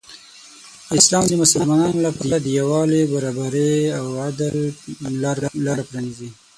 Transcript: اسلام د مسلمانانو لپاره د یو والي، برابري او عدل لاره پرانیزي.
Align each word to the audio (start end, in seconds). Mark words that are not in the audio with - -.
اسلام 0.99 1.23
د 1.27 1.33
مسلمانانو 1.43 1.99
لپاره 2.07 2.35
د 2.39 2.47
یو 2.57 2.67
والي، 2.73 3.01
برابري 3.13 3.75
او 3.99 4.05
عدل 4.25 4.55
لاره 5.65 5.81
پرانیزي. 5.89 6.29